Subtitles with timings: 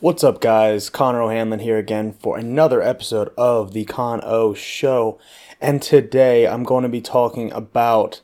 [0.00, 0.90] What's up, guys?
[0.90, 5.18] Connor O'Hanlon here again for another episode of the Con O Show.
[5.60, 8.20] And today I'm going to be talking about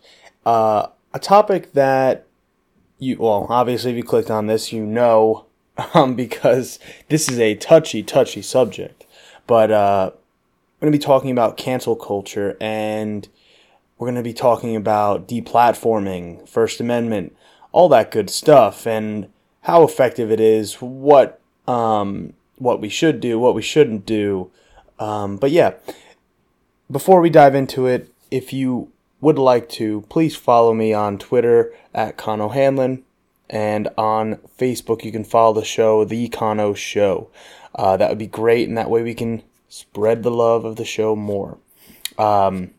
[0.47, 2.29] uh, a topic that
[3.01, 5.47] you, well, obviously, if you clicked on this, you know,
[5.95, 9.05] um, because this is a touchy, touchy subject.
[9.49, 13.27] But uh, I'm going to be talking about cancel culture and
[13.99, 17.37] we're going to be talking about deplatforming, First Amendment,
[17.73, 19.29] all that good stuff, and
[19.63, 24.51] how effective it is, what um, what we should do, what we shouldn't do.
[24.99, 25.75] Um, but yeah,
[26.91, 28.91] before we dive into it, if you
[29.21, 33.03] would like to, please follow me on Twitter at Con O'Hanlon,
[33.49, 37.29] and on Facebook you can follow the show, The Cono Show.
[37.75, 40.85] Uh, that would be great, and that way we can spread the love of the
[40.85, 41.59] show more,
[42.19, 42.71] um,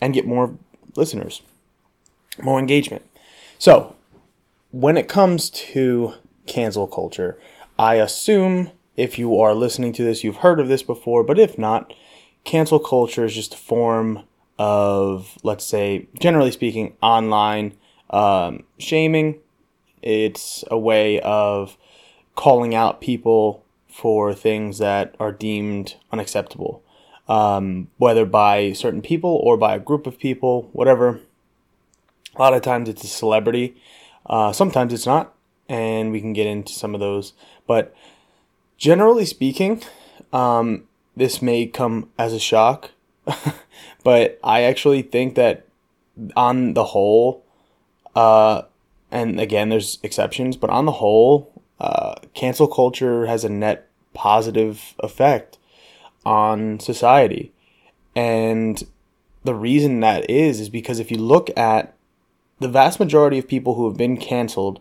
[0.00, 0.56] and get more
[0.94, 1.42] listeners,
[2.40, 3.04] more engagement.
[3.58, 3.96] So,
[4.70, 6.14] when it comes to
[6.46, 7.38] cancel culture,
[7.78, 11.58] I assume if you are listening to this, you've heard of this before, but if
[11.58, 11.92] not,
[12.44, 14.24] cancel culture is just a form
[14.58, 17.74] of, let's say, generally speaking, online
[18.10, 19.40] um, shaming.
[20.02, 21.76] It's a way of
[22.36, 26.82] calling out people for things that are deemed unacceptable,
[27.28, 31.20] um, whether by certain people or by a group of people, whatever.
[32.36, 33.76] A lot of times it's a celebrity,
[34.26, 35.33] uh, sometimes it's not,
[35.68, 37.32] and we can get into some of those.
[37.66, 37.94] But
[38.76, 39.82] generally speaking,
[40.32, 40.84] um,
[41.16, 42.90] this may come as a shock,
[44.04, 45.66] but I actually think that
[46.36, 47.44] on the whole,
[48.14, 48.62] uh,
[49.10, 54.94] and again, there's exceptions, but on the whole, uh, cancel culture has a net positive
[55.00, 55.58] effect
[56.24, 57.52] on society.
[58.16, 58.82] And
[59.42, 61.94] the reason that is, is because if you look at
[62.60, 64.80] the vast majority of people who have been canceled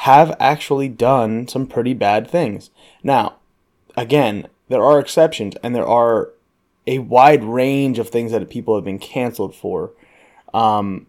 [0.00, 2.70] have actually done some pretty bad things.
[3.02, 3.36] Now,
[3.96, 6.32] again, there are exceptions and there are
[6.86, 9.92] a wide range of things that people have been canceled for.
[10.52, 11.06] Um,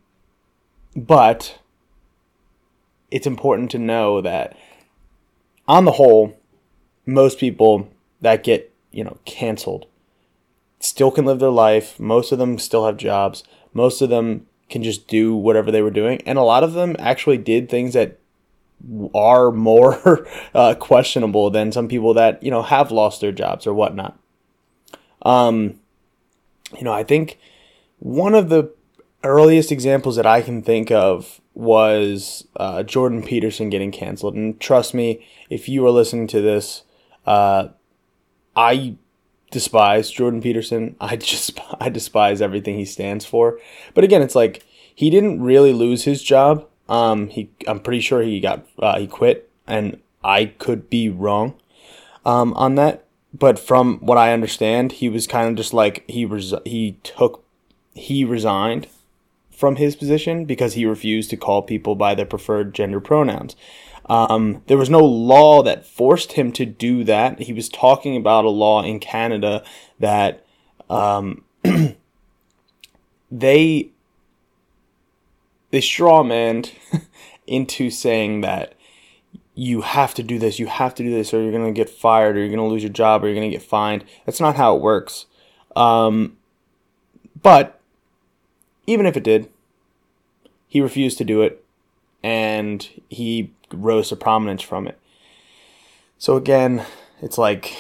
[0.96, 1.60] but
[3.12, 4.58] it's important to know that
[5.68, 6.40] on the whole,
[7.06, 7.90] most people
[8.22, 9.86] that get, you know, canceled
[10.80, 12.00] still can live their life.
[12.00, 13.44] Most of them still have jobs.
[13.74, 16.22] Most of them can just do whatever they were doing.
[16.26, 18.18] And a lot of them actually did things that
[19.14, 23.74] are more uh, questionable than some people that you know have lost their jobs or
[23.74, 24.18] whatnot.
[25.24, 25.80] Um,
[26.78, 27.40] you know, I think
[28.00, 28.72] one of the
[29.24, 34.36] earliest examples that I can think of was uh, Jordan Peterson getting canceled.
[34.36, 36.84] And trust me, if you are listening to this,
[37.26, 37.70] uh,
[38.56, 38.96] I
[39.52, 40.96] despise Jordan Peterson.
[41.02, 43.60] I just I despise everything he stands for.
[43.94, 44.64] But again, it's like
[44.94, 46.68] he didn't really lose his job.
[46.90, 51.60] Um, he, I'm pretty sure he got uh, he quit, and I could be wrong
[52.26, 53.06] um, on that.
[53.34, 57.44] But from what I understand, he was kind of just like he res- he took
[57.94, 58.88] he resigned
[59.52, 63.56] from his position because he refused to call people by their preferred gender pronouns.
[64.10, 67.40] Um, there was no law that forced him to do that.
[67.40, 69.64] He was talking about a law in Canada
[70.00, 70.46] that
[70.90, 71.44] um,
[73.32, 73.90] they
[75.72, 76.72] they strawmanned
[77.48, 78.74] into saying that
[79.56, 82.38] you have to do this, you have to do this, or you're gonna get fired,
[82.38, 84.06] or you're gonna lose your job, or you're gonna get fined.
[84.26, 85.26] That's not how it works.
[85.76, 86.38] Um,
[87.42, 87.80] but
[88.86, 89.50] even if it did,
[90.68, 91.64] he refused to do it,
[92.22, 95.00] and he rose to prominence from it.
[96.18, 96.86] So again,
[97.22, 97.76] it's like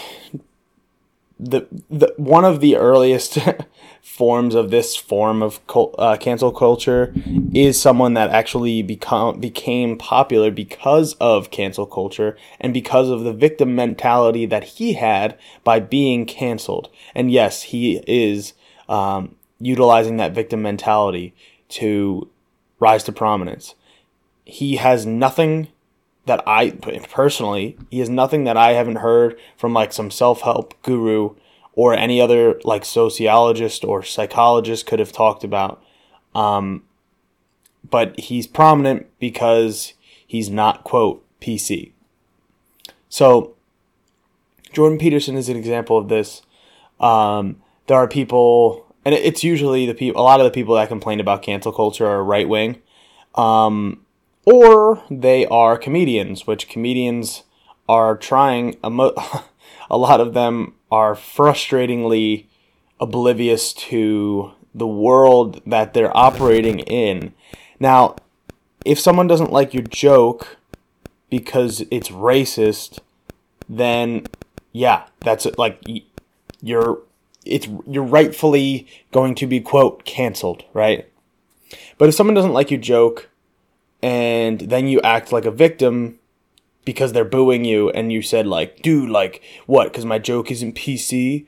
[1.39, 3.37] the the one of the earliest
[4.07, 7.13] forms of this form of cult, uh, cancel culture
[7.53, 13.33] is someone that actually become became popular because of cancel culture and because of the
[13.33, 16.89] victim mentality that he had by being canceled.
[17.13, 18.53] And yes, he is
[18.89, 21.35] um, utilizing that victim mentality
[21.69, 22.27] to
[22.79, 23.75] rise to prominence.
[24.45, 25.67] He has nothing
[26.25, 30.81] that I personally, he has nothing that I haven't heard from like some self help
[30.81, 31.35] guru
[31.77, 35.81] or any other like sociologist or psychologist could have talked about.
[36.33, 36.83] Um,
[37.87, 39.93] but he's prominent because
[40.25, 41.91] he's not quote PC.
[43.09, 43.53] So
[44.73, 46.41] Jordan Peterson is an example of this.
[46.99, 50.19] Um, there are people, and it's usually the people.
[50.19, 52.81] A lot of the people that complain about cancel culture are right wing.
[53.35, 54.03] Um,
[54.45, 57.43] or they are comedians, which comedians
[57.87, 58.77] are trying.
[58.83, 59.13] A, mo-
[59.91, 62.45] a lot of them are frustratingly
[62.99, 67.33] oblivious to the world that they're operating in.
[67.79, 68.15] Now,
[68.85, 70.57] if someone doesn't like your joke
[71.29, 72.99] because it's racist,
[73.67, 74.27] then
[74.71, 75.45] yeah, that's.
[75.57, 75.81] Like
[76.61, 76.99] you're
[77.45, 81.09] it's you're rightfully going to be quote canceled, right?
[81.97, 83.29] But if someone doesn't like your joke
[84.01, 86.19] and then you act like a victim
[86.87, 89.93] because they're booing you and you said like, "Dude, like what?
[89.93, 91.45] Cuz my joke isn't PC?"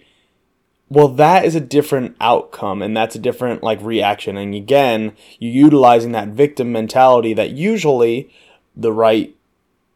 [0.89, 4.37] Well, that is a different outcome and that's a different like reaction.
[4.37, 8.29] And again, you're utilizing that victim mentality that usually
[8.75, 9.35] the right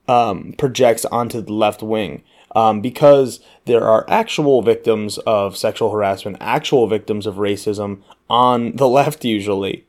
[0.07, 2.23] um, projects onto the left wing
[2.55, 8.87] um, because there are actual victims of sexual harassment, actual victims of racism on the
[8.99, 9.85] left usually.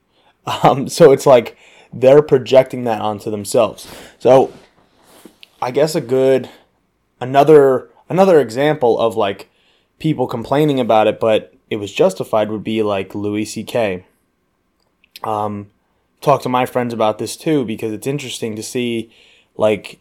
[0.63, 1.57] Um, so it's like
[1.93, 3.87] they're projecting that onto themselves.
[4.19, 4.53] So
[5.65, 6.51] I guess a good
[7.21, 9.49] another another example of like
[9.99, 14.05] people complaining about it, but it was justified would be like Louis C.K.
[15.23, 15.71] Um,
[16.21, 19.11] talk to my friends about this too because it's interesting to see
[19.57, 20.01] like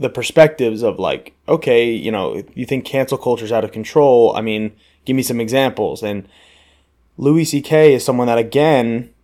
[0.00, 4.34] the perspectives of like, okay, you know, you think cancel culture is out of control.
[4.34, 4.72] I mean,
[5.04, 6.02] give me some examples.
[6.02, 6.28] And
[7.16, 7.94] Louis C.K.
[7.94, 9.14] is someone that again,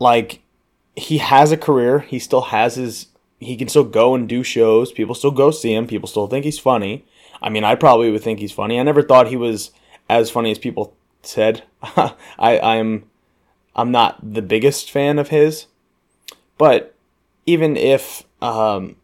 [0.00, 0.40] like,
[0.96, 2.00] he has a career.
[2.00, 3.06] He still has his.
[3.38, 4.92] He can still go and do shows.
[4.92, 5.86] People still go see him.
[5.86, 7.04] People still think he's funny.
[7.42, 8.78] I mean, I probably would think he's funny.
[8.78, 9.70] I never thought he was
[10.08, 11.64] as funny as people said.
[11.82, 13.04] I I'm
[13.76, 15.66] I'm not the biggest fan of his,
[16.58, 16.94] but
[17.46, 18.96] even if um,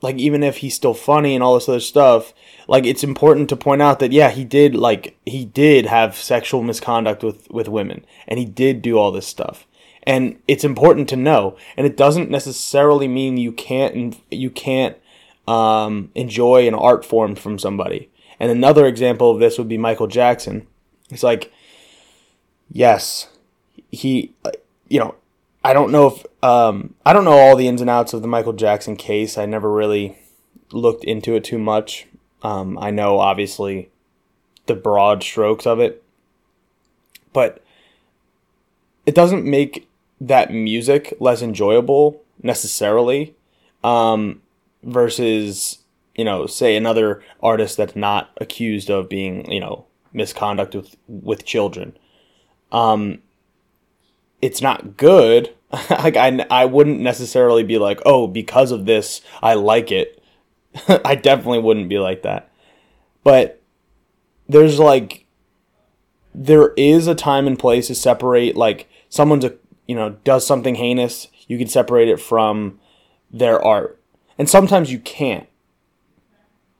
[0.00, 2.32] like even if he's still funny and all this other stuff,
[2.66, 6.62] like it's important to point out that yeah, he did like he did have sexual
[6.62, 9.66] misconduct with with women and he did do all this stuff.
[10.04, 14.96] And it's important to know and it doesn't necessarily mean you can't you can't
[15.46, 18.10] um, enjoy an art form from somebody.
[18.40, 20.66] And another example of this would be Michael Jackson.
[21.10, 21.52] It's like
[22.70, 23.28] yes,
[23.90, 24.34] he
[24.88, 25.14] you know,
[25.62, 28.28] I don't know if um, I don't know all the ins and outs of the
[28.28, 29.36] Michael Jackson case.
[29.36, 30.18] I never really
[30.72, 32.06] looked into it too much.
[32.42, 33.90] Um, I know obviously
[34.66, 36.02] the broad strokes of it,
[37.32, 37.62] but
[39.06, 39.87] it doesn't make
[40.20, 43.34] that music less enjoyable necessarily.
[43.84, 44.42] Um,
[44.82, 45.78] versus
[46.14, 51.44] you know, say another artist that's not accused of being you know misconduct with with
[51.44, 51.96] children.
[52.72, 53.22] Um,
[54.42, 55.54] it's not good.
[55.90, 60.22] like I, I wouldn't necessarily be like, oh, because of this, I like it.
[61.04, 62.50] I definitely wouldn't be like that.
[63.22, 63.60] But
[64.48, 65.26] there's like,
[66.34, 68.56] there is a time and place to separate.
[68.56, 69.54] Like someone's a,
[69.88, 72.78] you know, does something heinous, you can separate it from
[73.30, 74.00] their art,
[74.38, 75.48] and sometimes you can't.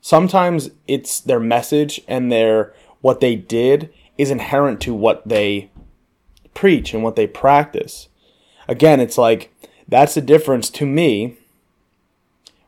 [0.01, 5.71] Sometimes it's their message and their what they did is inherent to what they
[6.55, 8.09] preach and what they practice.
[8.69, 9.53] Again, it's like
[9.87, 11.37] that's the difference to me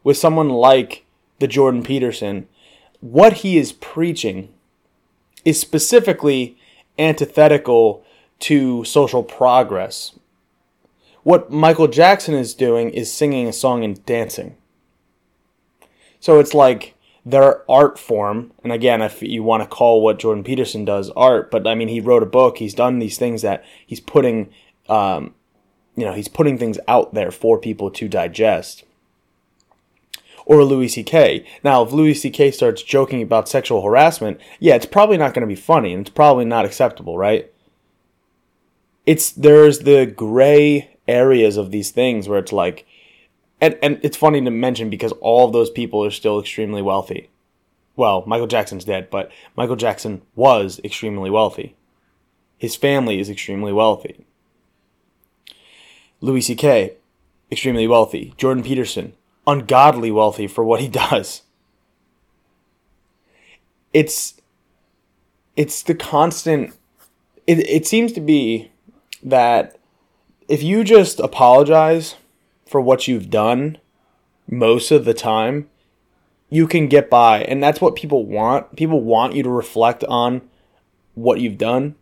[0.03, 1.05] with someone like
[1.39, 2.49] the Jordan Peterson.
[3.01, 4.53] What he is preaching
[5.45, 6.57] is specifically
[6.99, 8.05] antithetical
[8.41, 10.13] to social progress.
[11.23, 14.57] What Michael Jackson is doing is singing a song and dancing.
[16.19, 16.95] So it's like
[17.25, 21.51] their art form, and again, if you want to call what Jordan Peterson does art,
[21.51, 24.51] but I mean, he wrote a book, he's done these things that he's putting,
[24.89, 25.35] um,
[25.97, 28.85] you know, he's putting things out there for people to digest.
[30.47, 31.47] Or Louis C.K.
[31.63, 32.51] Now, if Louis C.K.
[32.51, 36.15] starts joking about sexual harassment, yeah, it's probably not going to be funny, and it's
[36.15, 37.53] probably not acceptable, right?
[39.07, 42.87] It's there's the gray areas of these things where it's like,
[43.61, 47.31] and and it's funny to mention because all of those people are still extremely wealthy.
[47.97, 51.77] Well, Michael Jackson's dead, but Michael Jackson was extremely wealthy.
[52.57, 54.25] His family is extremely wealthy.
[56.21, 56.95] Louis C.K.,
[57.51, 58.35] extremely wealthy.
[58.37, 59.15] Jordan Peterson,
[59.47, 61.43] ungodly wealthy for what he does.
[63.93, 64.41] It's
[65.57, 66.75] it's the constant
[67.47, 68.71] it, it seems to be
[69.23, 69.80] that
[70.51, 72.17] if you just apologize
[72.67, 73.79] for what you've done
[74.49, 75.71] most of the time,
[76.51, 77.43] you can get by.
[77.43, 78.75] And that's what people want.
[78.75, 80.43] People want you to reflect on
[81.15, 81.95] what you've done.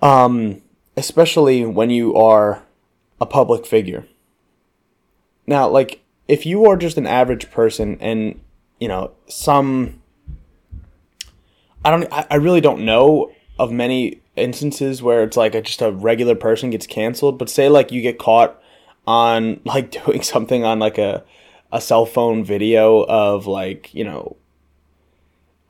[0.00, 0.62] Um,
[0.96, 2.62] especially when you are
[3.20, 4.06] a public figure.
[5.46, 8.40] Now, like, if you are just an average person and,
[8.80, 10.00] you know, some.
[11.84, 12.08] I don't.
[12.10, 16.70] I really don't know of many instances where it's like a, just a regular person
[16.70, 18.60] gets canceled, but say like you get caught
[19.06, 21.24] on like doing something on like a
[21.72, 24.36] a cell phone video of like, you know,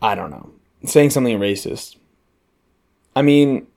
[0.00, 0.50] I don't know,
[0.84, 1.96] saying something racist.
[3.14, 3.68] I mean,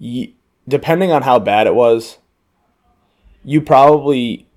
[0.00, 0.32] y-
[0.66, 2.16] depending on how bad it was,
[3.44, 4.48] you probably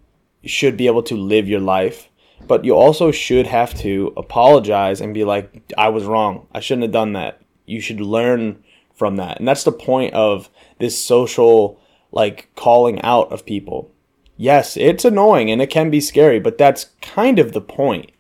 [0.46, 2.08] should be able to live your life,
[2.48, 6.48] but you also should have to apologize and be like, I was wrong.
[6.54, 7.42] I shouldn't have done that.
[7.66, 8.64] You should learn
[9.02, 9.40] from that.
[9.40, 11.82] And that's the point of this social
[12.12, 13.90] like calling out of people.
[14.38, 18.12] Yes, it's annoying and it can be scary, but that's kind of the point.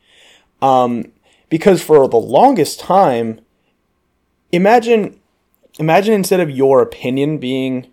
[0.59, 1.11] Um,
[1.49, 3.41] because for the longest time,
[4.51, 5.19] imagine
[5.77, 7.85] imagine instead of your opinion being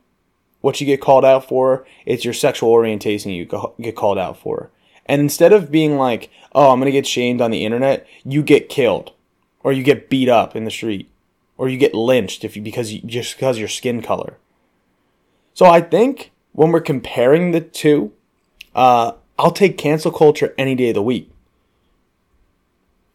[0.63, 3.45] what you get called out for, it's your sexual orientation you
[3.83, 4.71] get called out for.
[5.05, 8.43] And instead of being like, "Oh, I'm going to get shamed on the internet," you
[8.43, 9.13] get killed
[9.63, 11.11] or you get beat up in the street
[11.59, 14.39] or you get lynched if you because you, just because your skin color.
[15.53, 18.13] So I think when we're comparing the two,
[18.75, 21.31] uh, I'll take cancel culture any day of the week.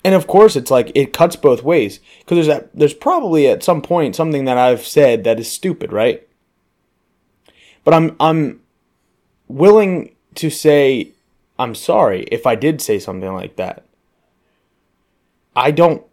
[0.03, 3.63] And of course, it's like it cuts both ways because there's that, there's probably at
[3.63, 6.27] some point something that I've said that is stupid, right?
[7.85, 8.62] But I'm I'm
[9.47, 11.12] willing to say
[11.57, 13.85] I'm sorry if I did say something like that.
[15.55, 16.03] I don't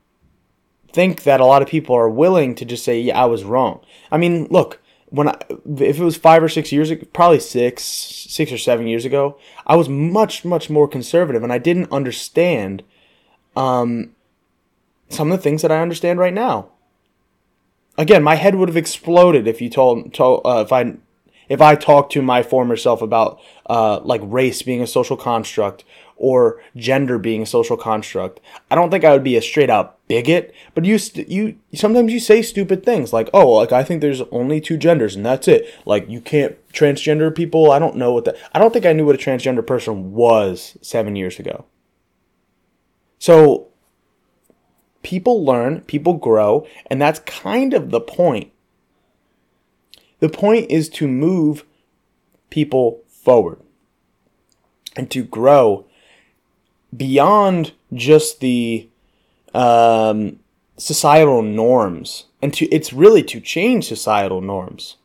[0.93, 3.81] think that a lot of people are willing to just say, "Yeah, I was wrong."
[4.11, 4.81] I mean, look,
[5.11, 5.37] when I,
[5.79, 9.39] if it was five or six years ago, probably six, six or seven years ago,
[9.67, 12.83] I was much, much more conservative, and I didn't understand
[13.57, 14.15] um,
[15.09, 16.71] some of the things that I understand right now.
[17.99, 20.95] Again, my head would have exploded if you told, told uh, if I
[21.49, 25.85] if I talked to my former self about uh, like race being a social construct
[26.21, 28.41] or gender being a social construct.
[28.71, 32.13] I don't think I would be a straight out bigot, but you st- you sometimes
[32.13, 35.49] you say stupid things like, "Oh, like I think there's only two genders and that's
[35.49, 37.73] it." Like you can't transgender people.
[37.73, 38.37] I don't know what that.
[38.53, 41.65] I don't think I knew what a transgender person was 7 years ago.
[43.19, 43.69] So
[45.03, 48.53] people learn, people grow, and that's kind of the point.
[50.19, 51.65] The point is to move
[52.51, 53.61] people forward
[54.97, 55.87] and to grow
[56.97, 58.89] beyond just the
[59.55, 60.39] um,
[60.77, 64.97] societal norms and to it's really to change societal norms.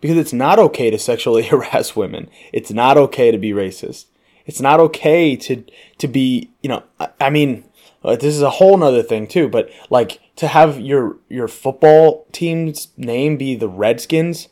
[0.00, 2.28] Because it's not okay to sexually harass women.
[2.52, 4.06] It's not okay to be racist.
[4.46, 5.64] It's not okay to
[5.98, 7.64] to be you know i, I mean
[8.02, 12.26] uh, this is a whole nother thing too but like to have your your football
[12.32, 14.48] team's name be the redskins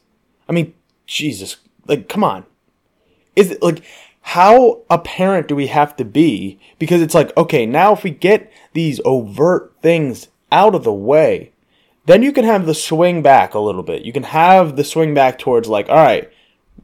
[0.48, 0.74] i mean
[1.08, 1.56] jesus
[1.90, 2.46] like come on.
[3.34, 3.82] Is it like
[4.22, 6.58] how apparent do we have to be?
[6.78, 11.52] Because it's like, okay, now if we get these overt things out of the way,
[12.06, 14.02] then you can have the swing back a little bit.
[14.02, 16.30] You can have the swing back towards like, all right,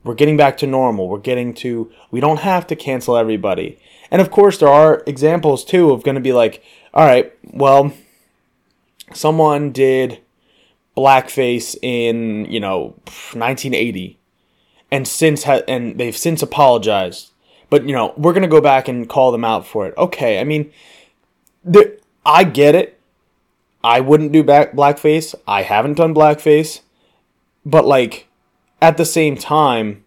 [0.04, 1.08] we're getting back to normal.
[1.08, 3.78] We're getting to, we don't have to cancel everybody.
[4.10, 6.62] And of course, there are examples too of going to be like,
[6.94, 7.92] all right, well,
[9.12, 10.20] someone did
[10.96, 12.94] blackface in, you know,
[13.34, 14.15] 1980
[14.96, 17.30] and since ha- and they've since apologized.
[17.68, 19.94] But you know, we're gonna go back and call them out for it.
[19.98, 20.72] Okay, I mean,
[22.24, 22.98] I get it.
[23.84, 25.34] I wouldn't do back blackface.
[25.46, 26.80] I haven't done blackface,
[27.66, 28.26] but like
[28.80, 30.02] at the same time,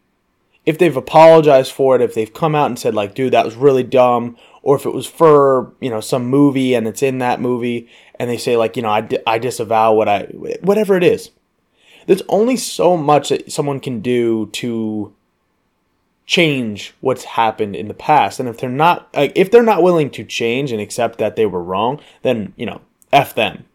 [0.66, 3.56] if they've apologized for it, if they've come out and said like, "Dude, that was
[3.56, 7.40] really dumb," or if it was for you know some movie and it's in that
[7.40, 10.24] movie, and they say like, you know, I, I disavow what I
[10.62, 11.30] whatever it is
[12.10, 15.14] there's only so much that someone can do to
[16.26, 18.40] change what's happened in the past.
[18.40, 21.46] And if they're not like if they're not willing to change and accept that they
[21.46, 22.82] were wrong, then, you know,
[23.14, 23.66] F them.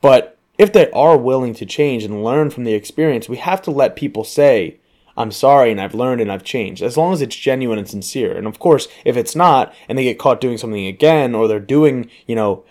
[0.00, 3.72] But if they are willing to change and learn from the experience, we have to
[3.72, 4.78] let people say,
[5.16, 8.36] I'm sorry and I've learned and I've changed, as long as it's genuine and sincere.
[8.36, 11.58] And of course, if it's not and they get caught doing something again or they're
[11.58, 12.62] doing, you know,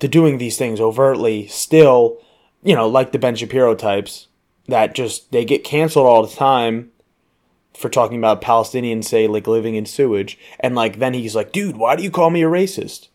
[0.00, 2.18] they're doing these things overtly still,
[2.64, 4.28] you know, like the Ben Shapiro types
[4.66, 6.90] that just they get canceled all the time
[7.74, 11.76] for talking about Palestinians say like living in sewage and like then he's like, "Dude,
[11.76, 13.08] why do you call me a racist?"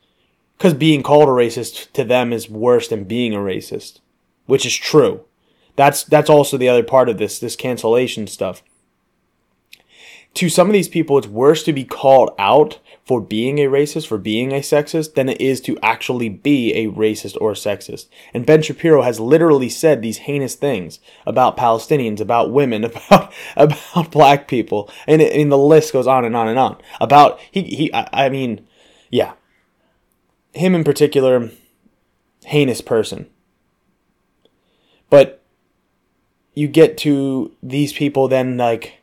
[0.59, 3.99] Cuz being called a racist to them is worse than being a racist,
[4.45, 5.21] which is true.
[5.75, 8.61] That's that's also the other part of this this cancellation stuff.
[10.35, 14.07] To some of these people it's worse to be called out for being a racist,
[14.07, 18.07] for being a sexist, than it is to actually be a racist or sexist.
[18.33, 24.11] And Ben Shapiro has literally said these heinous things about Palestinians, about women, about about
[24.11, 26.77] black people, and, and the list goes on and on and on.
[27.01, 28.67] About he he, I, I mean,
[29.09, 29.33] yeah,
[30.53, 31.49] him in particular,
[32.45, 33.27] heinous person.
[35.09, 35.41] But
[36.53, 38.98] you get to these people then like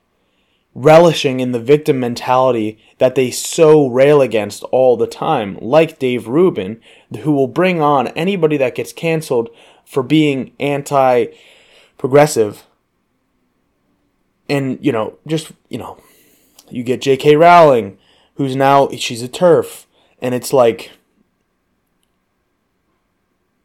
[0.77, 6.29] relishing in the victim mentality that they so rail against all the time, like Dave
[6.29, 6.83] Rubin,
[7.23, 9.49] who will bring on anybody that gets canceled
[9.87, 11.29] for being anti
[11.97, 12.67] progressive.
[14.51, 15.99] And, you know, just, you know,
[16.69, 17.37] you get J.K.
[17.37, 17.97] Rowling,
[18.35, 19.87] who's now she's a TERF,
[20.21, 20.91] and it's like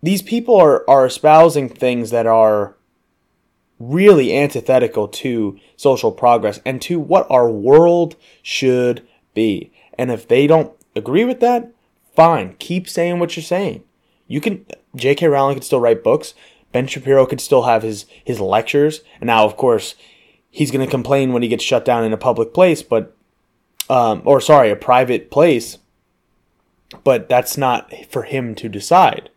[0.01, 2.75] these people are are espousing things that are
[3.81, 9.71] really antithetical to social progress and to what our world should be.
[9.97, 11.71] And if they don't agree with that,
[12.15, 13.83] fine, keep saying what you're saying.
[14.27, 15.27] You can J.K.
[15.27, 16.33] Rowling could still write books.
[16.71, 19.01] Ben Shapiro could still have his his lectures.
[19.19, 19.95] And now, of course,
[20.49, 23.15] he's going to complain when he gets shut down in a public place, but
[23.89, 25.77] um, or sorry, a private place.
[27.03, 29.29] But that's not for him to decide.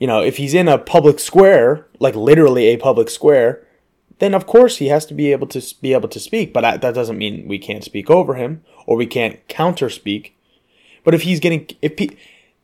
[0.00, 3.64] You know, if he's in a public square, like literally a public square,
[4.18, 6.52] then of course he has to be able to be able to speak.
[6.52, 10.36] But that doesn't mean we can't speak over him or we can't counter speak.
[11.04, 12.16] But if he's getting if he,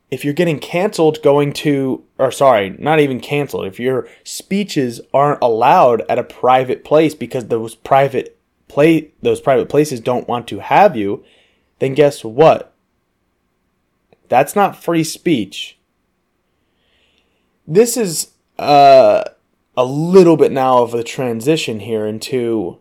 [0.09, 5.41] if you're getting canceled going to or sorry not even canceled if your speeches aren't
[5.41, 10.59] allowed at a private place because those private play those private places don't want to
[10.59, 11.23] have you
[11.79, 12.73] then guess what
[14.29, 15.76] that's not free speech
[17.67, 19.23] this is uh,
[19.75, 22.79] a little bit now of a transition here into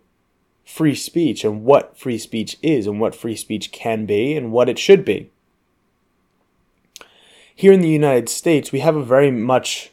[0.64, 4.68] free speech and what free speech is and what free speech can be and what
[4.68, 5.30] it should be
[7.56, 9.90] here in the United States, we have a very much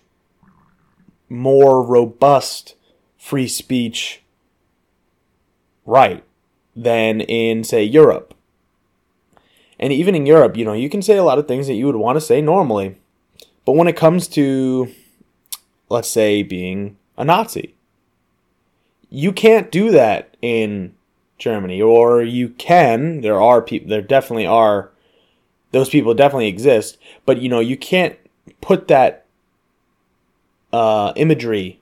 [1.29, 2.75] more robust
[3.17, 4.21] free speech
[5.85, 6.23] right
[6.75, 8.33] than in, say, Europe.
[9.79, 11.85] And even in Europe, you know, you can say a lot of things that you
[11.85, 12.97] would want to say normally.
[13.65, 14.91] But when it comes to,
[15.89, 17.75] let's say, being a Nazi,
[19.09, 20.95] you can't do that in
[21.37, 21.81] Germany.
[21.81, 24.91] Or you can, there are people, there definitely are
[25.73, 28.15] those people definitely exist, but you know, you can't
[28.61, 29.25] put that
[30.71, 31.81] uh, imagery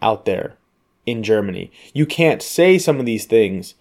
[0.00, 0.56] out there
[1.04, 1.70] in Germany.
[1.92, 3.74] You can't say some of these things,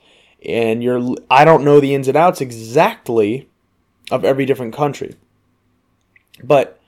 [0.46, 3.50] and you're I don't know the ins and outs exactly
[4.12, 5.16] of every different country,
[6.44, 6.80] but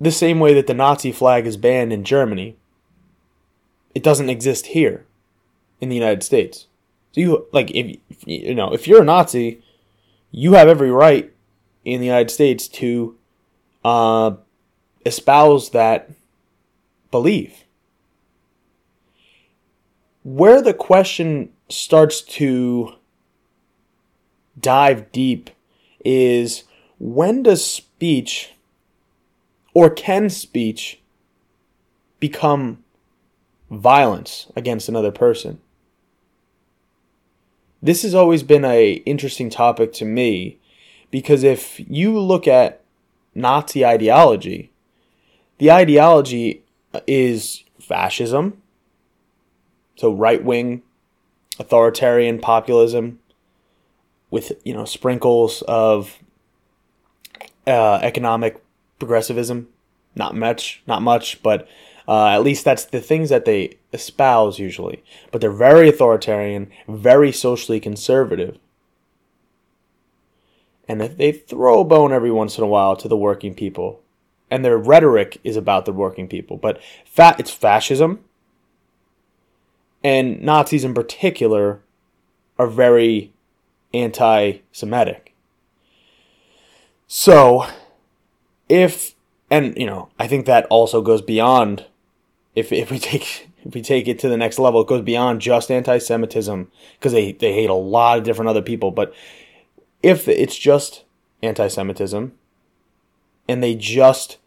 [0.00, 2.56] the same way that the Nazi flag is banned in Germany,
[3.94, 5.04] it doesn't exist here
[5.80, 6.66] in the United States.
[7.12, 9.62] So you like if you know if you're a Nazi,
[10.30, 11.32] you have every right
[11.84, 13.16] in the United States to
[13.84, 14.32] uh,
[15.04, 16.10] espouse that
[17.10, 17.64] belief.
[20.22, 22.94] Where the question starts to
[24.58, 25.50] dive deep
[26.04, 26.64] is
[26.98, 28.52] when does speech
[29.74, 31.00] or can speech
[32.18, 32.82] become
[33.70, 35.60] violence against another person?
[37.82, 40.58] This has always been a interesting topic to me
[41.10, 42.82] because if you look at
[43.34, 44.70] Nazi ideology,
[45.58, 46.62] the ideology
[47.06, 48.60] is fascism,
[49.96, 50.82] so right wing
[51.58, 53.18] authoritarian populism
[54.30, 56.18] with you know sprinkles of
[57.66, 58.62] uh, economic
[59.00, 59.68] progressivism.
[60.14, 61.68] Not much, not much, but
[62.06, 65.02] uh, at least that's the things that they espouse usually.
[65.32, 68.58] But they're very authoritarian, very socially conservative
[70.90, 74.00] and they throw a bone every once in a while to the working people.
[74.50, 78.24] And their rhetoric is about the working people, but fa- it's fascism.
[80.02, 81.80] And Nazis in particular
[82.58, 83.32] are very
[83.94, 85.32] anti Semitic.
[87.06, 87.66] So,
[88.70, 89.14] if,
[89.50, 91.86] and you know, I think that also goes beyond,
[92.54, 95.40] if, if we take if we take it to the next level, it goes beyond
[95.40, 98.90] just anti-Semitism because they, they hate a lot of different other people.
[98.90, 99.12] But
[100.02, 101.04] if it's just
[101.42, 102.32] anti Semitism
[103.48, 104.38] and they just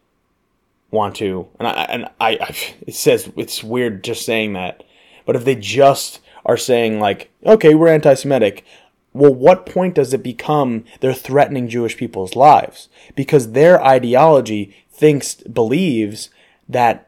[0.89, 2.55] want to, and I, and I, I,
[2.88, 4.83] it says it's weird just saying that,
[5.25, 8.65] but if they just are saying, like, okay, we're anti Semitic,
[9.13, 12.89] well, what point does it become they're threatening Jewish people's lives?
[13.15, 16.30] Because their ideology thinks, believes
[16.67, 17.08] that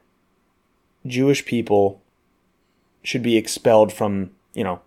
[1.05, 2.01] Jewish people
[3.03, 4.81] should be expelled from, you know,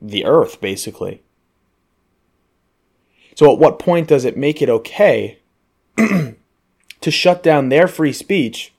[0.00, 1.22] the earth, basically.
[3.34, 5.38] So at what point does it make it okay
[5.96, 8.72] to shut down their free speech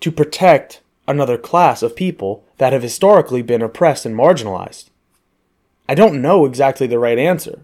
[0.00, 4.90] to protect another class of people that have historically been oppressed and marginalized?
[5.88, 7.60] I don't know exactly the right answer.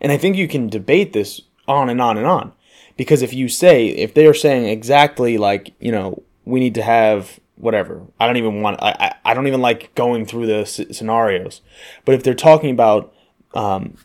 [0.00, 2.52] And I think you can debate this on and on and on.
[2.96, 7.40] Because if you say, if they're saying exactly like, you know, we need to have
[7.56, 11.60] whatever, I don't even want, I, I don't even like going through the scenarios.
[12.04, 13.14] But if they're talking about
[13.54, 13.96] um,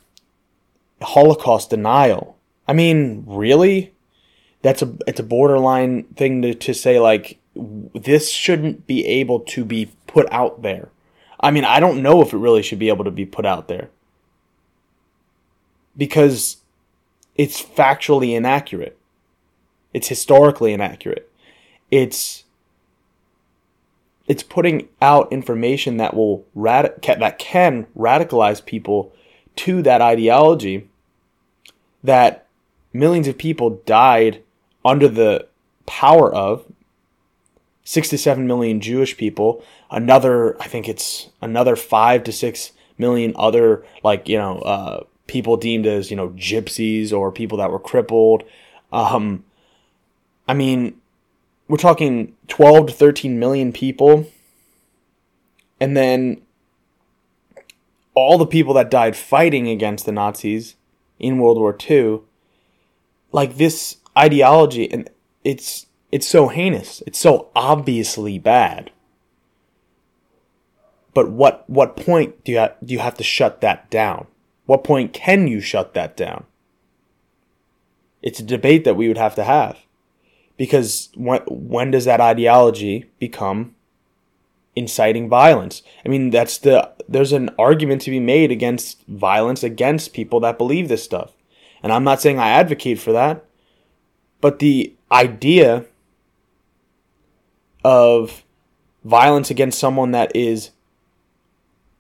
[1.01, 2.37] Holocaust denial.
[2.67, 3.93] I mean, really?
[4.61, 9.63] That's a it's a borderline thing to, to say like this shouldn't be able to
[9.63, 10.89] be put out there.
[11.39, 13.67] I mean, I don't know if it really should be able to be put out
[13.67, 13.89] there
[15.95, 16.57] because
[17.35, 18.97] it's factually inaccurate.
[19.93, 21.31] It's historically inaccurate.
[21.91, 22.43] It's
[24.27, 29.13] it's putting out information that will rad- that can radicalize people
[29.55, 30.89] to that ideology
[32.03, 32.45] that
[32.91, 34.43] millions of people died
[34.83, 35.47] under the
[35.85, 36.65] power of
[37.87, 43.31] 6 to 7 million Jewish people, another I think it's another 5 to 6 million
[43.37, 47.79] other like, you know, uh, people deemed as, you know, gypsies or people that were
[47.79, 48.43] crippled.
[48.91, 49.45] Um,
[50.49, 50.99] I mean,
[51.69, 54.29] we're talking 12 to 13 million people.
[55.79, 56.41] And then
[58.15, 60.75] all the people that died fighting against the Nazis
[61.19, 62.19] in World War II,
[63.31, 65.09] like this ideology, and
[65.45, 67.03] it's it's so heinous.
[67.05, 68.91] It's so obviously bad.
[71.13, 74.27] But what what point do you have, do you have to shut that down?
[74.65, 76.45] What point can you shut that down?
[78.21, 79.79] It's a debate that we would have to have
[80.57, 83.75] because when, when does that ideology become
[84.75, 85.81] inciting violence?
[86.05, 90.57] I mean, that's the there's an argument to be made against violence against people that
[90.57, 91.31] believe this stuff.
[91.81, 93.45] And I'm not saying I advocate for that,
[94.41, 95.85] but the idea
[97.83, 98.43] of
[99.03, 100.71] violence against someone that is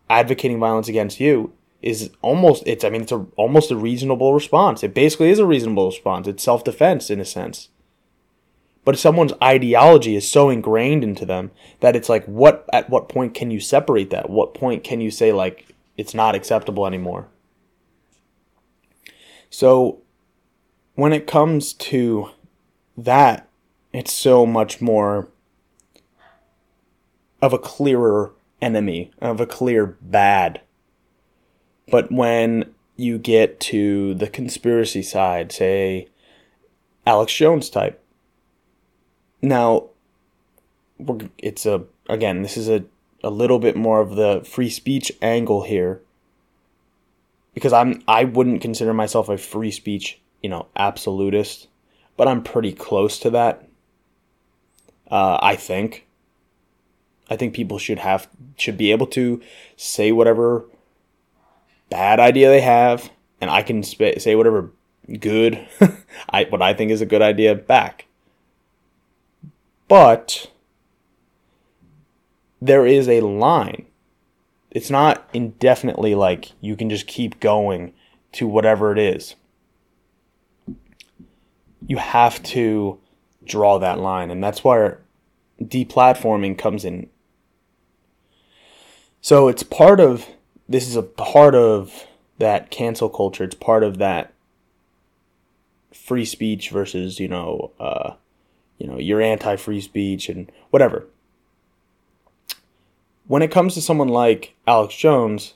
[0.09, 4.83] advocating violence against you is almost it's I mean it's a almost a reasonable response.
[4.83, 6.27] It basically is a reasonable response.
[6.27, 7.69] It's self-defense in a sense.
[8.83, 13.33] But someone's ideology is so ingrained into them that it's like, what at what point
[13.33, 14.29] can you separate that?
[14.29, 17.27] What point can you say like it's not acceptable anymore?
[19.49, 20.01] So
[20.95, 22.29] when it comes to
[22.97, 23.47] that,
[23.93, 25.27] it's so much more
[27.41, 30.61] of a clearer enemy, of a clear bad.
[31.89, 36.07] But when you get to the conspiracy side, say
[37.05, 38.03] Alex Jones type,
[39.41, 39.89] now,
[41.37, 42.83] it's a again, this is a
[43.23, 46.01] a little bit more of the free speech angle here
[47.53, 51.67] because I'm I wouldn't consider myself a free speech, you know, absolutist,
[52.15, 53.67] but I'm pretty close to that.
[55.09, 56.06] Uh, I think.
[57.29, 59.41] I think people should have should be able to
[59.75, 60.65] say whatever
[61.89, 63.09] bad idea they have,
[63.41, 64.71] and I can sp- say whatever
[65.19, 65.67] good
[66.29, 68.05] I what I think is a good idea back.
[69.87, 70.51] But
[72.61, 73.85] there is a line.
[74.71, 77.93] It's not indefinitely like you can just keep going
[78.33, 79.35] to whatever it is.
[81.87, 82.99] You have to
[83.45, 85.01] draw that line, and that's where
[85.61, 87.09] deplatforming comes in.
[89.27, 90.25] So it's part of
[90.69, 93.43] this is a part of that cancel culture.
[93.43, 94.31] It's part of that
[95.93, 98.13] free speech versus you know uh,
[98.77, 101.07] you know, you're anti free speech and whatever.
[103.27, 105.55] When it comes to someone like Alex Jones,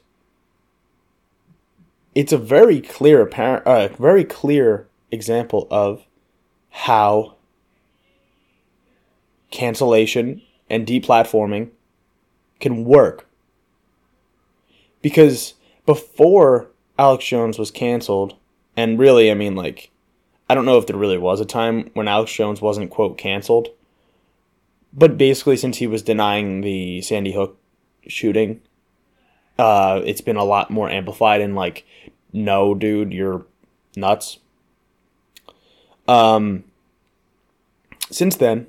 [2.14, 6.04] it's a very clear apparent, uh, very clear example of
[6.72, 7.36] how
[9.50, 11.70] cancellation and deplatforming
[12.60, 13.30] can work.
[15.02, 18.36] Because before Alex Jones was canceled,
[18.78, 19.90] and really, I mean, like,
[20.50, 23.70] I don't know if there really was a time when Alex Jones wasn't quote canceled,
[24.94, 27.58] but basically since he was denying the Sandy Hook
[28.08, 28.62] shooting,
[29.58, 31.86] uh, it's been a lot more amplified and like,
[32.34, 33.46] no, dude, you're
[33.96, 34.40] nuts.
[36.08, 36.66] Um,
[38.10, 38.68] since then,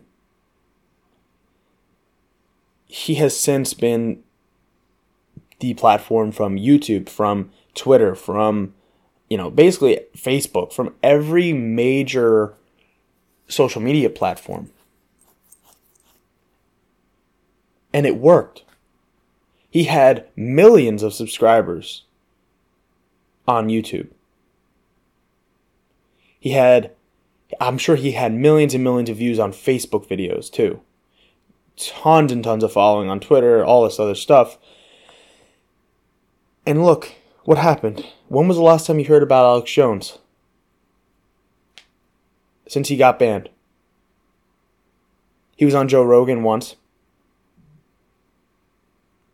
[2.86, 4.22] he has since been
[5.62, 8.74] deplatformed from YouTube, from Twitter, from
[9.32, 12.52] you know, basically Facebook, from every major
[13.48, 14.70] social media platform.
[17.94, 18.64] And it worked.
[19.70, 22.04] He had millions of subscribers
[23.48, 24.08] on YouTube.
[26.38, 26.90] He had,
[27.58, 30.82] I'm sure he had millions and millions of views on Facebook videos too.
[31.78, 34.58] Tons and tons of following on Twitter, all this other stuff.
[36.64, 37.12] And look,
[37.44, 38.06] what happened?
[38.28, 40.18] When was the last time you heard about Alex Jones?
[42.68, 43.50] Since he got banned.
[45.56, 46.76] He was on Joe Rogan once.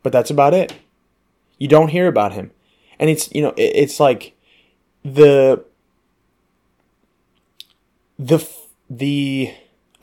[0.03, 0.73] But that's about it.
[1.57, 2.51] You don't hear about him.
[2.99, 4.35] And it's, you know, it's like
[5.03, 5.63] the
[8.17, 8.45] the
[8.89, 9.53] the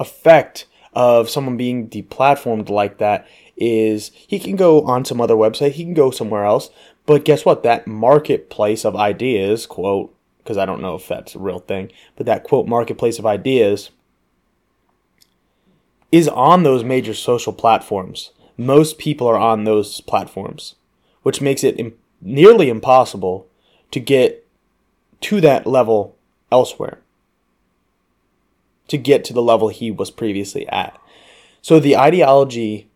[0.01, 5.73] effect of someone being deplatformed like that is he can go on some other website,
[5.73, 6.71] he can go somewhere else,
[7.07, 7.63] but guess what?
[7.63, 12.27] That marketplace of ideas, quote, because I don't know if that's a real thing, but
[12.27, 13.91] that quote marketplace of ideas
[16.13, 18.31] is on those major social platforms.
[18.57, 20.77] Most people are on those platforms,
[21.23, 23.49] which makes it Im- nearly impossible
[23.91, 24.47] to get
[25.23, 26.17] to that level
[26.51, 27.01] elsewhere,
[28.89, 30.99] to get to the level he was previously at.
[31.61, 32.89] So the ideology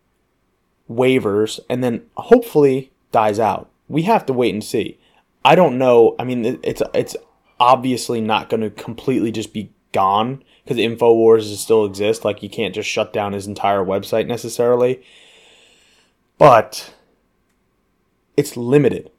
[0.88, 3.68] wavers and then hopefully dies out.
[3.90, 4.98] We have to wait and see.
[5.44, 6.14] I don't know.
[6.18, 7.16] I mean, it's it's
[7.58, 12.24] obviously not going to completely just be gone because Infowars still exists.
[12.24, 15.02] Like you can't just shut down his entire website necessarily,
[16.38, 16.94] but
[18.36, 19.10] it's limited.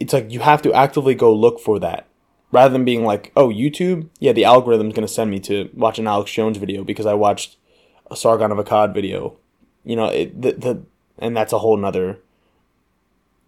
[0.00, 2.06] It's like you have to actively go look for that
[2.50, 5.98] rather than being like, oh, YouTube, yeah, the algorithm's going to send me to watch
[5.98, 7.56] an Alex Jones video because I watched
[8.10, 9.36] a Sargon of Akkad video.
[9.84, 10.82] You know, it, the, the
[11.18, 12.20] and that's a whole nother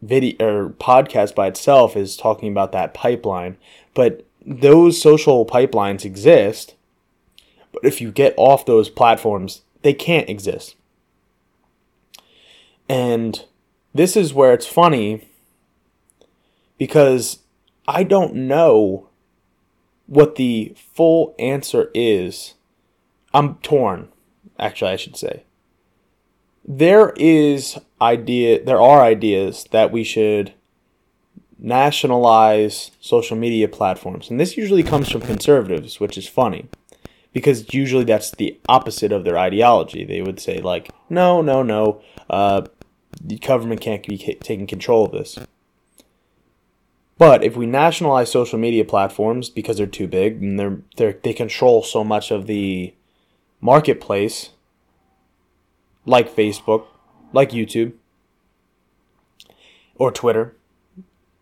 [0.03, 3.57] video or podcast by itself is talking about that pipeline.
[3.95, 6.75] But those social pipelines exist.
[7.73, 10.75] But if you get off those platforms, they can't exist.
[12.89, 13.45] And
[13.95, 15.29] this is where it's funny
[16.79, 17.41] because
[17.87, 19.09] I don't know
[20.07, 22.55] what the full answer is.
[23.33, 24.09] I'm torn,
[24.59, 25.45] actually, I should say.
[26.64, 30.55] There is idea there are ideas that we should
[31.59, 34.31] nationalize social media platforms.
[34.31, 36.68] And this usually comes from conservatives, which is funny
[37.33, 40.05] because usually that's the opposite of their ideology.
[40.05, 42.62] They would say, like, no, no, no, uh,
[43.23, 45.38] the government can't be taking control of this.
[47.18, 51.35] But if we nationalize social media platforms because they're too big and they're, they're they
[51.35, 52.94] control so much of the
[53.61, 54.51] marketplace,
[56.07, 56.87] like Facebook,
[57.33, 57.93] like YouTube,
[59.97, 60.57] or Twitter,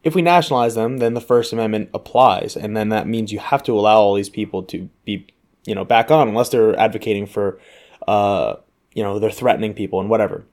[0.04, 3.62] if we nationalize them, then the First Amendment applies, and then that means you have
[3.64, 5.26] to allow all these people to be,
[5.66, 7.60] you know, back on unless they're advocating for,
[8.06, 8.54] uh,
[8.94, 10.44] you know, they're threatening people and whatever.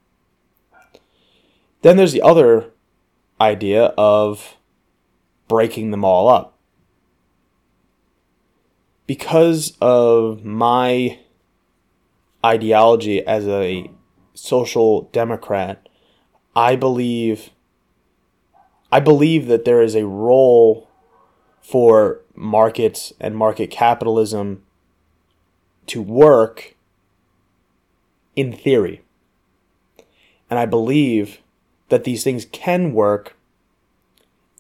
[1.84, 2.72] Then there's the other
[3.40, 4.58] idea of
[5.48, 6.58] breaking them all up.
[9.08, 11.20] Because of my
[12.44, 13.90] ideology as a
[14.36, 15.88] social democrat,
[16.56, 17.50] I believe
[18.92, 20.90] I believe that there is a role
[21.62, 24.64] for markets and market capitalism
[25.88, 26.76] to work
[28.36, 29.02] in theory.
[30.50, 31.40] And I believe
[31.90, 33.36] that these things can work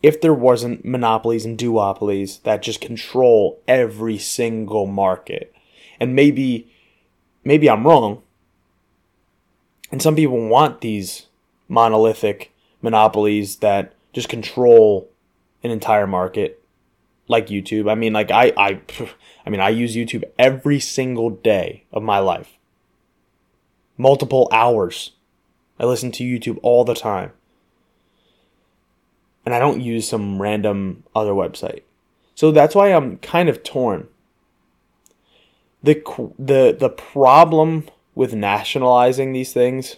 [0.01, 5.53] if there wasn't monopolies and duopolies that just control every single market.
[5.99, 6.71] And maybe
[7.43, 8.21] maybe I'm wrong.
[9.95, 11.27] And some people want these
[11.69, 15.09] monolithic monopolies that just control
[15.63, 16.61] an entire market
[17.29, 17.89] like YouTube.
[17.89, 18.81] I mean, like I, I,
[19.45, 22.57] I mean, I use YouTube every single day of my life.
[23.97, 25.11] Multiple hours.
[25.79, 27.31] I listen to YouTube all the time.
[29.45, 31.83] And I don't use some random other website.
[32.35, 34.09] So that's why I'm kind of torn.
[35.81, 36.03] The
[36.37, 39.97] the the problem with nationalizing these things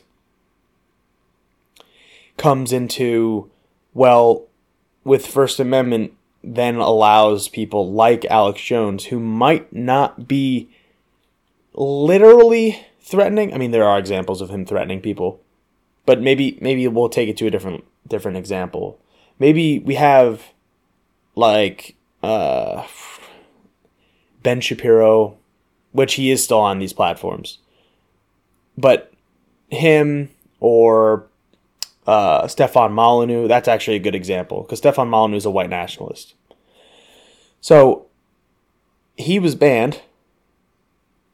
[2.37, 3.49] comes into
[3.93, 4.45] well,
[5.03, 10.69] with First Amendment, then allows people like Alex Jones who might not be
[11.73, 13.53] literally threatening.
[13.53, 15.41] I mean, there are examples of him threatening people,
[16.05, 18.99] but maybe maybe we'll take it to a different different example.
[19.39, 20.43] Maybe we have
[21.35, 22.85] like uh,
[24.43, 25.37] Ben Shapiro,
[25.91, 27.57] which he is still on these platforms,
[28.77, 29.11] but
[29.69, 31.27] him or
[32.05, 33.47] uh, Stefan Molyneux.
[33.47, 36.33] That's actually a good example because Stefan Molyneux is a white nationalist.
[37.59, 38.05] So
[39.17, 40.01] he was banned,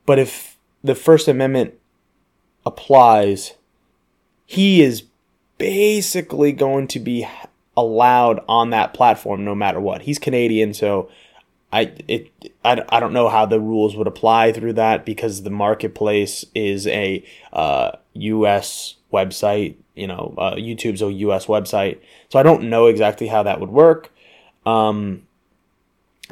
[0.05, 1.75] but if the First Amendment
[2.65, 3.53] applies,
[4.45, 5.03] he is
[5.57, 7.27] basically going to be
[7.75, 10.03] allowed on that platform no matter what.
[10.03, 11.09] He's Canadian, so
[11.73, 12.31] I it
[12.63, 16.87] I, I don't know how the rules would apply through that because the marketplace is
[16.87, 18.95] a uh, U.S.
[19.11, 21.99] website you know, uh, YouTube's a US website.
[22.29, 24.11] So I don't know exactly how that would work.
[24.65, 25.23] Um,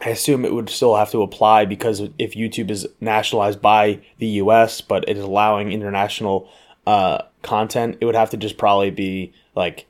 [0.04, 4.28] I assume it would still have to apply because if YouTube is nationalized by the
[4.28, 6.50] US, but it is allowing international
[6.88, 9.86] uh, content, it would have to just probably be like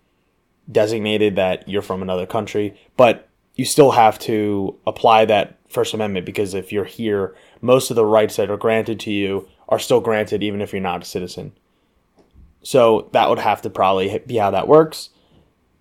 [0.69, 2.77] designated that you're from another country.
[2.97, 3.27] But
[3.62, 8.04] you still have to apply that First Amendment because if you're here, most of the
[8.04, 11.52] rights that are granted to you are still granted even if you're not a citizen.
[12.63, 15.12] So that would have to probably be how that works.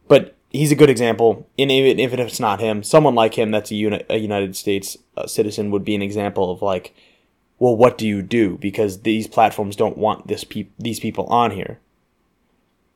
[0.09, 1.49] But he's a good example.
[1.59, 4.99] And even if it's not him, someone like him that's a, uni- a United States
[5.17, 6.95] uh, citizen would be an example of like,
[7.59, 8.59] well, what do you do?
[8.59, 11.81] Because these platforms don't want this pe- these people on here.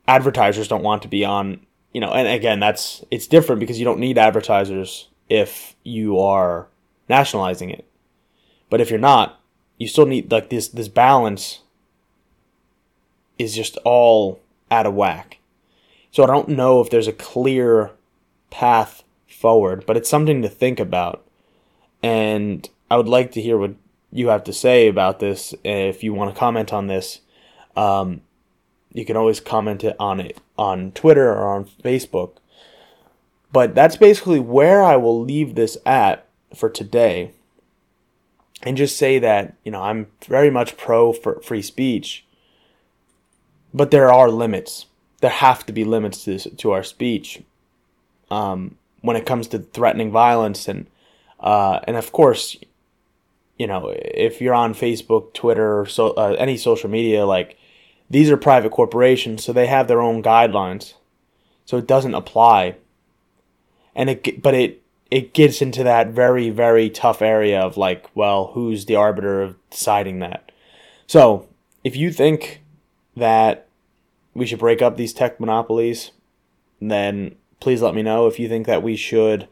[0.07, 3.85] Advertisers don't want to be on, you know, and again, that's it's different because you
[3.85, 6.67] don't need advertisers if you are
[7.07, 7.85] nationalizing it.
[8.69, 9.39] But if you're not,
[9.77, 11.61] you still need like this this balance
[13.39, 15.37] is just all out of whack.
[16.11, 17.91] So I don't know if there's a clear
[18.49, 21.25] path forward, but it's something to think about.
[22.03, 23.75] And I would like to hear what
[24.11, 25.53] you have to say about this.
[25.63, 27.21] If you want to comment on this,
[27.77, 28.19] um,
[28.95, 32.37] you can always comment it on it on Twitter or on Facebook.
[33.51, 37.31] But that's basically where I will leave this at for today.
[38.63, 42.25] And just say that, you know, I'm very much pro for free speech,
[43.73, 44.85] but there are limits.
[45.19, 47.43] There have to be limits to, this, to our speech
[48.31, 50.87] um, when it comes to threatening violence and
[51.41, 52.57] uh, and of course,
[53.59, 57.57] you know, if you're on Facebook, Twitter, so uh, any social media, like
[58.09, 60.93] these are private corporations, so they have their own guidelines,
[61.65, 62.75] so it doesn't apply.
[63.95, 68.51] And it, but it it gets into that very very tough area of like, well,
[68.53, 70.51] who's the arbiter of deciding that?
[71.07, 71.47] So
[71.83, 72.61] if you think
[73.15, 73.67] that
[74.33, 76.11] we should break up these tech monopolies,
[76.81, 78.27] then please let me know.
[78.27, 79.47] If you think that we should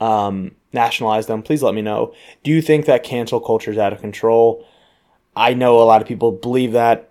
[0.00, 2.14] um, nationalize them, please let me know.
[2.44, 4.66] Do you think that cancel culture is out of control?
[5.34, 7.07] I know a lot of people believe that.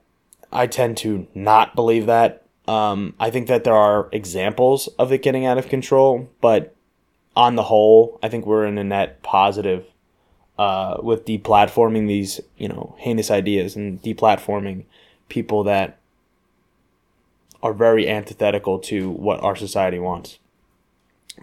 [0.52, 2.44] I tend to not believe that.
[2.68, 6.76] Um, I think that there are examples of it getting out of control, but
[7.36, 9.86] on the whole, I think we're in a net positive
[10.58, 14.86] uh, with deplatforming these, you know, heinous ideas and deplatforming
[15.30, 16.00] people that
[17.62, 20.40] are very antithetical to what our society wants.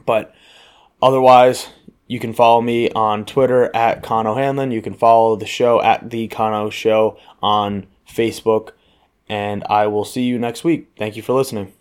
[0.05, 0.35] But
[1.01, 1.69] otherwise,
[2.07, 4.73] you can follow me on Twitter at Con O'Hanlon.
[4.73, 8.73] You can follow the show at The Con Show on Facebook.
[9.29, 10.89] And I will see you next week.
[10.99, 11.73] Thank you for listening.